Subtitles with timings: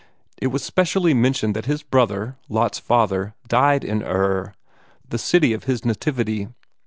[0.41, 4.55] It was specially mentioned that his brother, Lot's father, died in Ur,
[5.07, 6.47] the city of his nativity.